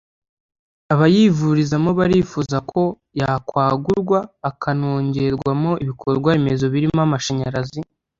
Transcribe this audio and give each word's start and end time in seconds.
abayivurizamo 0.93 1.89
barifuza 1.99 2.57
ko 2.71 2.81
yakwagurwa 3.19 4.19
akanongerwamo 4.49 5.71
ibikorwa 5.83 6.29
remezo 6.37 6.65
birimo 6.73 6.99
amashanyarazi 7.07 7.79